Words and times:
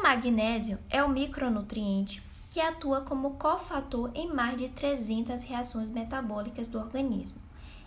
O 0.00 0.02
magnésio 0.02 0.78
é 0.88 1.04
o 1.04 1.10
micronutriente 1.10 2.22
que 2.48 2.58
atua 2.58 3.02
como 3.02 3.34
cofator 3.34 4.10
em 4.14 4.32
mais 4.32 4.56
de 4.56 4.70
300 4.70 5.42
reações 5.42 5.90
metabólicas 5.90 6.66
do 6.66 6.78
organismo. 6.78 7.38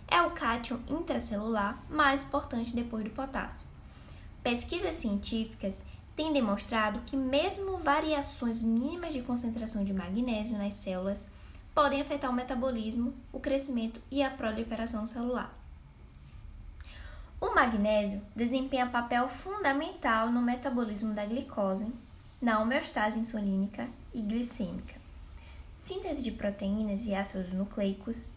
É 0.06 0.22
o 0.22 0.30
cátion 0.30 0.78
intracelular 0.88 1.82
mais 1.90 2.22
importante 2.22 2.72
depois 2.72 3.02
do 3.02 3.10
potássio. 3.10 3.66
Pesquisas 4.44 4.94
científicas 4.94 5.84
têm 6.14 6.32
demonstrado 6.32 7.00
que 7.04 7.16
mesmo 7.16 7.78
variações 7.78 8.62
mínimas 8.62 9.12
de 9.12 9.20
concentração 9.20 9.82
de 9.82 9.92
magnésio 9.92 10.56
nas 10.56 10.74
células 10.74 11.26
podem 11.74 12.00
afetar 12.00 12.30
o 12.30 12.34
metabolismo, 12.34 13.12
o 13.32 13.40
crescimento 13.40 14.00
e 14.08 14.22
a 14.22 14.30
proliferação 14.30 15.04
celular. 15.04 15.63
O 17.44 17.54
magnésio 17.54 18.22
desempenha 18.34 18.86
papel 18.86 19.28
fundamental 19.28 20.32
no 20.32 20.40
metabolismo 20.40 21.12
da 21.12 21.26
glicose, 21.26 21.94
na 22.40 22.58
homeostase 22.58 23.18
insulínica 23.18 23.86
e 24.14 24.22
glicêmica, 24.22 24.94
síntese 25.76 26.22
de 26.22 26.30
proteínas 26.30 27.04
e 27.04 27.14
ácidos 27.14 27.52
nucleicos. 27.52 28.30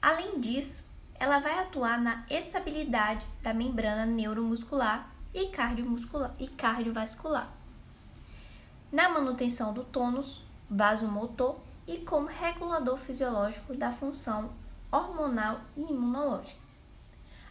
Além 0.00 0.38
disso, 0.40 0.84
ela 1.14 1.38
vai 1.38 1.58
atuar 1.58 1.98
na 1.98 2.26
estabilidade 2.28 3.24
da 3.42 3.54
membrana 3.54 4.04
neuromuscular 4.04 5.10
e, 5.32 5.46
cardiomuscular, 5.46 6.34
e 6.38 6.46
cardiovascular, 6.46 7.50
na 8.92 9.08
manutenção 9.08 9.72
do 9.72 9.84
tônus 9.84 10.44
vasomotor 10.68 11.60
e 11.88 11.96
como 12.00 12.26
regulador 12.26 12.98
fisiológico 12.98 13.74
da 13.74 13.90
função 13.90 14.50
hormonal 14.92 15.62
e 15.74 15.80
imunológica. 15.80 16.63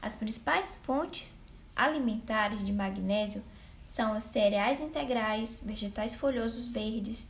As 0.04 0.18
principais 0.18 0.76
fontes 0.76 1.40
alimentares 1.74 2.62
de 2.62 2.74
magnésio 2.74 3.42
são 3.86 4.18
os 4.18 4.24
cereais 4.24 4.82
integrais, 4.82 5.64
vegetais 5.66 6.14
folhosos 6.14 6.68
verdes, 6.68 7.30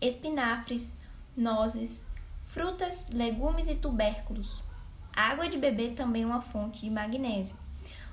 espinafres, 0.00 0.96
nozes, 1.36 2.06
frutas, 2.44 3.08
legumes 3.10 3.66
e 3.66 3.74
tubérculos. 3.74 4.62
A 5.12 5.30
água 5.30 5.48
de 5.48 5.58
bebê 5.58 5.90
também 5.90 6.22
é 6.22 6.26
uma 6.26 6.40
fonte 6.40 6.82
de 6.82 6.90
magnésio. 6.90 7.56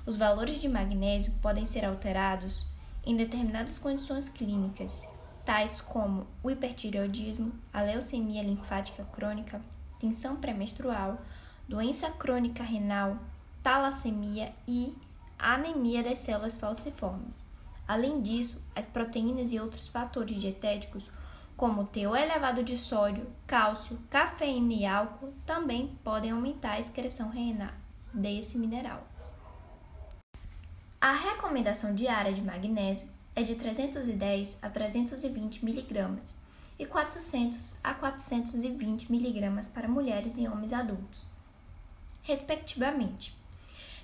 Os 0.04 0.16
valores 0.16 0.60
de 0.60 0.68
magnésio 0.68 1.32
podem 1.40 1.64
ser 1.64 1.84
alterados 1.84 2.66
em 3.06 3.14
determinadas 3.14 3.78
condições 3.78 4.28
clínicas, 4.28 5.06
tais 5.44 5.80
como 5.80 6.26
o 6.42 6.50
hipertireoidismo, 6.50 7.52
a 7.72 7.80
leucemia 7.80 8.42
linfática 8.42 9.04
crônica, 9.04 9.62
tensão 10.00 10.34
pré-menstrual, 10.34 11.22
doença 11.68 12.10
crônica 12.10 12.64
renal, 12.64 13.16
talassemia 13.62 14.52
e 14.66 14.96
anemia 15.38 16.02
das 16.02 16.18
células 16.18 16.58
falciformes. 16.58 17.44
Além 17.86 18.20
disso, 18.20 18.64
as 18.74 18.86
proteínas 18.86 19.52
e 19.52 19.58
outros 19.58 19.88
fatores 19.88 20.40
dietéticos, 20.40 21.10
como 21.56 21.82
o 21.82 21.86
teor 21.86 22.16
elevado 22.16 22.62
de 22.62 22.76
sódio, 22.76 23.26
cálcio, 23.46 23.98
cafeína 24.08 24.72
e 24.72 24.86
álcool, 24.86 25.34
também 25.44 25.98
podem 26.04 26.30
aumentar 26.30 26.72
a 26.72 26.80
excreção 26.80 27.30
renal 27.30 27.72
desse 28.14 28.58
mineral. 28.58 29.06
A 31.00 31.12
recomendação 31.12 31.94
diária 31.94 32.32
de 32.32 32.42
magnésio 32.42 33.08
é 33.34 33.42
de 33.42 33.54
310 33.54 34.58
a 34.62 34.68
320 34.68 35.64
mg 35.64 36.22
e 36.78 36.86
400 36.86 37.76
a 37.82 37.94
420 37.94 39.10
mg 39.10 39.70
para 39.70 39.88
mulheres 39.88 40.38
e 40.38 40.46
homens 40.46 40.72
adultos, 40.72 41.26
respectivamente. 42.22 43.39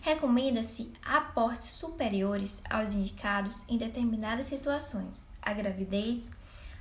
Recomenda-se 0.01 0.93
aportes 1.05 1.71
superiores 1.71 2.63
aos 2.71 2.95
indicados 2.95 3.69
em 3.69 3.77
determinadas 3.77 4.47
situações: 4.47 5.27
a 5.43 5.53
gravidez, 5.53 6.31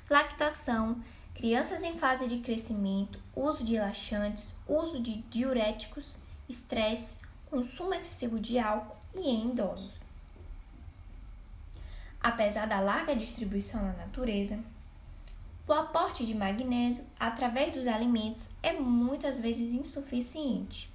lactação, 0.09 1.01
crianças 1.33 1.83
em 1.83 1.97
fase 1.97 2.27
de 2.27 2.39
crescimento, 2.39 3.19
uso 3.35 3.63
de 3.63 3.77
laxantes, 3.77 4.57
uso 4.67 5.01
de 5.01 5.17
diuréticos, 5.29 6.19
estresse, 6.47 7.19
consumo 7.49 7.93
excessivo 7.93 8.39
de 8.39 8.59
álcool 8.59 8.97
e 9.15 9.29
em 9.29 9.49
idosos. 9.49 9.93
Apesar 12.21 12.65
da 12.67 12.79
larga 12.79 13.15
distribuição 13.15 13.81
na 13.83 13.93
natureza, 13.93 14.59
o 15.67 15.73
aporte 15.73 16.25
de 16.25 16.35
magnésio 16.35 17.05
através 17.19 17.71
dos 17.71 17.87
alimentos 17.87 18.49
é 18.61 18.73
muitas 18.73 19.39
vezes 19.39 19.73
insuficiente. 19.73 20.91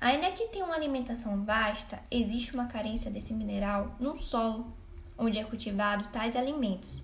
Ainda 0.00 0.30
que 0.32 0.48
tenha 0.48 0.64
uma 0.64 0.74
alimentação 0.74 1.44
vasta, 1.44 2.00
existe 2.10 2.54
uma 2.54 2.66
carência 2.66 3.10
desse 3.10 3.34
mineral 3.34 3.94
no 4.00 4.16
solo 4.16 4.72
onde 5.18 5.38
é 5.38 5.44
cultivado 5.44 6.08
tais 6.08 6.34
alimentos. 6.34 7.02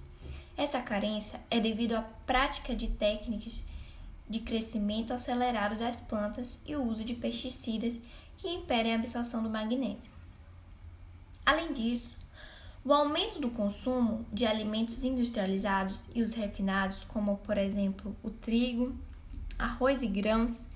Essa 0.56 0.80
carência 0.80 1.38
é 1.50 1.60
devido 1.60 1.92
à 1.92 2.00
prática 2.00 2.74
de 2.74 2.88
técnicas 2.88 3.66
de 4.28 4.40
crescimento 4.40 5.12
acelerado 5.12 5.76
das 5.76 6.00
plantas 6.00 6.62
e 6.66 6.74
o 6.74 6.82
uso 6.82 7.04
de 7.04 7.14
pesticidas 7.14 8.00
que 8.38 8.48
impedem 8.48 8.92
a 8.92 8.96
absorção 8.96 9.42
do 9.42 9.50
magnésio. 9.50 10.10
Além 11.44 11.74
disso, 11.74 12.16
o 12.82 12.92
aumento 12.92 13.38
do 13.38 13.50
consumo 13.50 14.24
de 14.32 14.46
alimentos 14.46 15.04
industrializados 15.04 16.08
e 16.14 16.22
os 16.22 16.32
refinados, 16.32 17.04
como 17.04 17.36
por 17.38 17.58
exemplo 17.58 18.16
o 18.22 18.30
trigo, 18.30 18.96
arroz 19.58 20.02
e 20.02 20.06
grãos, 20.06 20.68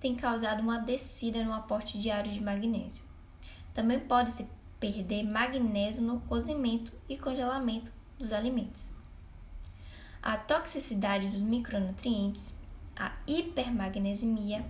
tem 0.00 0.14
causado 0.14 0.60
uma 0.60 0.78
descida 0.78 1.42
no 1.42 1.52
aporte 1.52 1.98
diário 1.98 2.32
de 2.32 2.42
magnésio. 2.42 3.04
Também 3.74 3.98
pode-se 3.98 4.48
perder 4.78 5.24
magnésio 5.24 6.02
no 6.02 6.20
cozimento 6.20 6.92
e 7.08 7.16
congelamento 7.16 7.92
dos 8.18 8.32
alimentos. 8.32 8.90
A 10.22 10.36
toxicidade 10.36 11.28
dos 11.28 11.40
micronutrientes, 11.40 12.56
a 12.96 13.12
hipermagnesemia, 13.26 14.64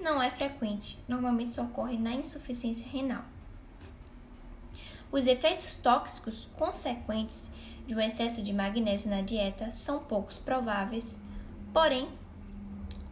não 0.00 0.22
é 0.22 0.30
frequente, 0.30 0.98
normalmente 1.08 1.50
só 1.50 1.64
ocorre 1.64 1.96
na 1.96 2.12
insuficiência 2.14 2.86
renal. 2.88 3.24
Os 5.10 5.26
efeitos 5.26 5.74
tóxicos 5.74 6.48
consequentes 6.56 7.50
de 7.86 7.94
um 7.94 8.00
excesso 8.00 8.42
de 8.42 8.52
magnésio 8.52 9.10
na 9.10 9.22
dieta 9.22 9.70
são 9.70 10.04
poucos 10.04 10.38
prováveis, 10.38 11.20
porém 11.72 12.08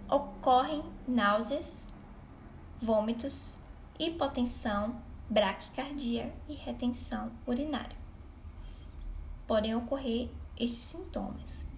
ocorrem 0.08 0.84
náuseas, 1.06 1.88
vômitos, 2.80 3.56
hipotensão, 3.98 5.00
braquicardia 5.28 6.32
e 6.48 6.54
retenção 6.54 7.32
urinária. 7.46 7.96
Podem 9.46 9.74
ocorrer 9.74 10.28
esses 10.58 10.78
sintomas. 10.78 11.68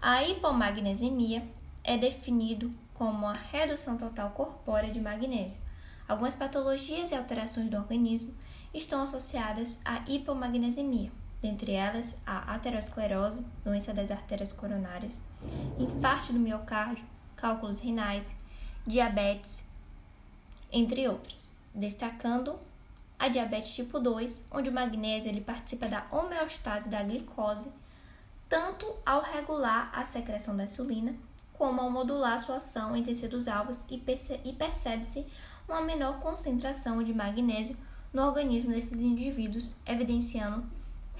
A 0.00 0.24
hipomagnesemia 0.24 1.46
é 1.84 1.96
definido 1.96 2.70
como 2.94 3.26
a 3.26 3.32
redução 3.32 3.96
total 3.96 4.30
corpórea 4.30 4.90
de 4.90 5.00
magnésio. 5.00 5.60
Algumas 6.08 6.34
patologias 6.34 7.12
e 7.12 7.14
alterações 7.14 7.70
do 7.70 7.76
organismo 7.76 8.34
estão 8.74 9.02
associadas 9.02 9.80
à 9.84 10.02
hipomagnesemia 10.08 11.12
dentre 11.42 11.72
elas 11.72 12.20
a 12.26 12.54
aterosclerose, 12.54 13.44
doença 13.64 13.94
das 13.94 14.10
artérias 14.10 14.52
coronárias, 14.52 15.22
infarto 15.78 16.32
do 16.32 16.38
miocárdio, 16.38 17.04
cálculos 17.36 17.78
renais, 17.78 18.34
diabetes, 18.86 19.66
entre 20.70 21.08
outros, 21.08 21.56
destacando 21.74 22.58
a 23.18 23.28
diabetes 23.28 23.74
tipo 23.74 23.98
2, 23.98 24.48
onde 24.50 24.70
o 24.70 24.72
magnésio 24.72 25.30
ele 25.30 25.40
participa 25.40 25.88
da 25.88 26.06
homeostase 26.10 26.88
da 26.88 27.02
glicose, 27.02 27.70
tanto 28.48 28.86
ao 29.04 29.22
regular 29.22 29.90
a 29.92 30.04
secreção 30.04 30.56
da 30.56 30.64
insulina, 30.64 31.14
como 31.52 31.80
ao 31.80 31.90
modular 31.90 32.40
sua 32.40 32.56
ação 32.56 32.96
em 32.96 33.02
tecidos 33.02 33.46
alvos 33.46 33.84
e, 33.90 33.98
percebe-se 33.98 35.26
uma 35.68 35.82
menor 35.82 36.18
concentração 36.20 37.02
de 37.02 37.12
magnésio 37.12 37.76
no 38.12 38.22
organismo 38.22 38.72
desses 38.72 39.00
indivíduos, 39.00 39.74
evidenciando 39.86 40.64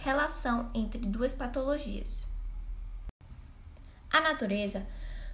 relação 0.02 0.70
entre 0.72 0.98
duas 0.98 1.32
patologias. 1.32 2.26
A 4.10 4.20
natureza 4.20 4.86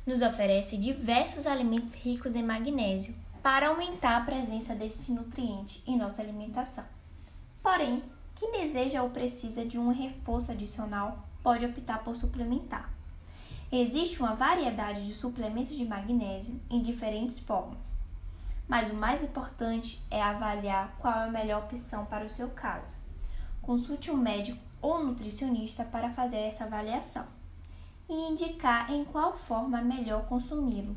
nos 0.04 0.22
oferece 0.22 0.76
diversos 0.76 1.46
alimentos 1.46 1.94
ricos 1.94 2.34
em 2.34 2.42
magnésio 2.42 3.14
para 3.42 3.68
aumentar 3.68 4.16
a 4.16 4.24
presença 4.24 4.74
desse 4.74 5.12
nutriente 5.12 5.82
em 5.86 5.96
nossa 5.96 6.20
alimentação. 6.20 6.84
Porém, 7.62 8.02
quem 8.34 8.52
deseja 8.52 9.02
ou 9.02 9.10
precisa 9.10 9.64
de 9.64 9.78
um 9.78 9.92
reforço 9.92 10.50
adicional 10.50 11.26
pode 11.42 11.64
optar 11.64 12.02
por 12.02 12.16
suplementar. 12.16 12.92
Existe 13.70 14.18
uma 14.18 14.34
variedade 14.34 15.06
de 15.06 15.14
suplementos 15.14 15.76
de 15.76 15.84
magnésio 15.84 16.60
em 16.68 16.82
diferentes 16.82 17.38
formas, 17.38 18.00
mas 18.68 18.90
o 18.90 18.94
mais 18.94 19.22
importante 19.22 20.04
é 20.10 20.20
avaliar 20.20 20.96
qual 20.98 21.14
é 21.14 21.24
a 21.24 21.30
melhor 21.30 21.64
opção 21.64 22.04
para 22.04 22.24
o 22.24 22.28
seu 22.28 22.50
caso 22.50 23.05
consulte 23.66 24.12
um 24.12 24.16
médico 24.16 24.62
ou 24.80 25.04
nutricionista 25.04 25.84
para 25.84 26.08
fazer 26.08 26.38
essa 26.38 26.64
avaliação 26.64 27.26
e 28.08 28.14
indicar 28.30 28.92
em 28.92 29.04
qual 29.04 29.36
forma 29.36 29.80
é 29.80 29.82
melhor 29.82 30.24
consumi-lo 30.26 30.96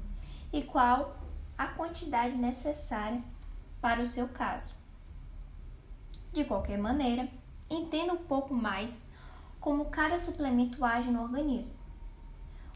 e 0.54 0.62
qual 0.62 1.16
a 1.58 1.66
quantidade 1.66 2.38
necessária 2.38 3.24
para 3.82 4.04
o 4.04 4.06
seu 4.06 4.28
caso. 4.28 4.72
De 6.32 6.46
qualquer 6.46 6.78
maneira, 6.78 7.28
entenda 7.68 8.14
um 8.14 8.18
pouco 8.18 8.54
mais 8.54 9.08
como 9.60 9.86
cada 9.86 10.20
suplemento 10.20 10.86
age 10.86 11.10
no 11.10 11.24
organismo. 11.24 11.74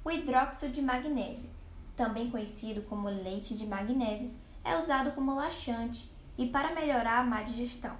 O 0.03 0.09
hidróxido 0.09 0.73
de 0.73 0.81
magnésio, 0.81 1.51
também 1.95 2.31
conhecido 2.31 2.81
como 2.81 3.07
leite 3.09 3.55
de 3.55 3.67
magnésio, 3.67 4.33
é 4.63 4.75
usado 4.75 5.11
como 5.11 5.35
laxante 5.35 6.11
e 6.35 6.47
para 6.47 6.73
melhorar 6.73 7.19
a 7.19 7.23
má 7.23 7.43
digestão. 7.43 7.95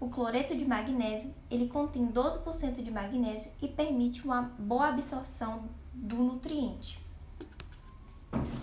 O 0.00 0.08
cloreto 0.08 0.56
de 0.56 0.64
magnésio, 0.64 1.34
ele 1.50 1.66
contém 1.66 2.06
12% 2.06 2.82
de 2.82 2.90
magnésio 2.90 3.50
e 3.60 3.66
permite 3.66 4.24
uma 4.24 4.42
boa 4.42 4.88
absorção 4.88 5.64
do 5.92 6.16
nutriente. 6.16 7.00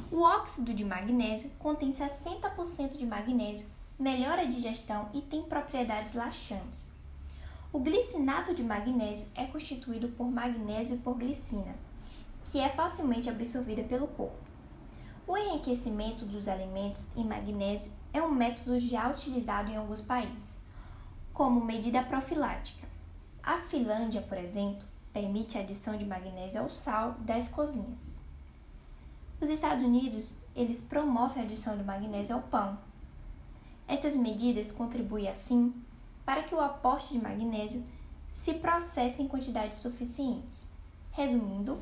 O 0.10 0.22
óxido 0.22 0.74
de 0.74 0.86
magnésio 0.86 1.52
contém 1.60 1.90
60% 1.90 2.96
de 2.96 3.06
magnésio, 3.06 3.68
melhora 4.00 4.44
a 4.44 4.46
digestão 4.46 5.10
e 5.14 5.22
tem 5.22 5.44
propriedades 5.44 6.14
laxantes. 6.14 6.94
O 7.74 7.80
glicinato 7.80 8.54
de 8.54 8.64
magnésio 8.64 9.28
é 9.36 9.46
constituído 9.46 10.08
por 10.08 10.31
magnésio 10.31 10.96
e 10.96 11.00
por 11.00 11.18
glicina, 11.18 11.76
que 12.46 12.60
é 12.62 12.70
facilmente 12.70 13.30
absorvida 13.30 13.84
pelo 13.84 14.08
corpo. 14.08 14.38
O 15.28 15.36
enriquecimento 15.36 16.24
dos 16.24 16.48
alimentos 16.48 17.12
em 17.18 17.26
magnésio 17.26 17.92
é 18.14 18.22
um 18.22 18.31
método 18.31 18.80
já 18.80 19.10
utilizado 19.10 19.70
em 19.70 19.76
alguns 19.76 20.00
países, 20.00 20.64
como 21.36 21.60
medida 21.60 22.02
profilática. 22.02 22.88
A 23.44 23.58
Finlândia, 23.58 24.22
por 24.22 24.38
exemplo, 24.38 24.88
permite 25.12 25.58
a 25.58 25.62
adição 25.62 25.98
de 25.98 26.06
magnésio 26.06 26.62
ao 26.62 26.70
sal 26.70 27.18
das 27.20 27.50
cozinhas. 27.50 28.18
Os 29.42 29.50
Estados 29.50 29.84
Unidos, 29.84 30.38
eles 30.56 30.82
promovem 30.82 31.44
a 31.44 31.46
adição 31.46 31.78
de 31.78 31.84
magnésio 31.84 32.38
ao 32.38 32.42
pão. 32.44 32.80
Essas 33.86 34.16
medidas 34.16 34.72
contribuem 34.72 35.28
assim 35.28 35.74
para 36.26 36.42
que 36.42 36.56
o 36.56 36.62
aporte 36.62 37.12
de 37.12 37.22
magnésio 37.22 37.84
se 38.30 38.54
processe 38.54 39.22
em 39.22 39.28
quantidades 39.28 39.80
suficientes. 39.80 40.72
Resumindo, 41.12 41.81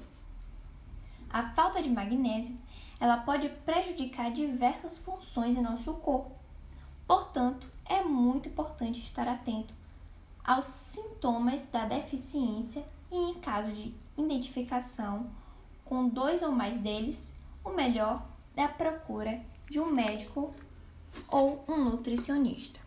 a 1.30 1.52
falta 1.52 1.82
de 1.82 1.90
magnésio, 1.92 2.58
ela 3.00 3.18
pode 3.18 3.50
prejudicar 3.50 4.32
diversas 4.32 4.98
funções 4.98 5.56
em 5.56 5.62
nosso 5.62 5.94
corpo. 5.94 6.43
Portanto, 7.14 7.68
é 7.86 8.04
muito 8.04 8.50
importante 8.50 9.00
estar 9.00 9.28
atento 9.28 9.76
aos 10.44 10.66
sintomas 10.66 11.68
da 11.68 11.86
deficiência 11.86 12.84
e, 13.12 13.16
em 13.16 13.36
caso 13.36 13.72
de 13.72 13.94
identificação 14.18 15.30
com 15.86 16.10
dois 16.10 16.42
ou 16.42 16.52
mais 16.52 16.80
deles, 16.80 17.32
o 17.64 17.70
melhor 17.70 18.26
é 18.58 18.64
a 18.64 18.68
procura 18.68 19.40
de 19.70 19.80
um 19.80 19.92
médico 19.92 20.50
ou 21.28 21.64
um 21.68 21.84
nutricionista. 21.84 22.80